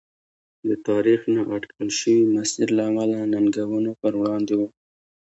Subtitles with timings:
[0.67, 4.61] د تاریخ نااټکل شوي مسیر له امله ننګونو پر وړاندې و.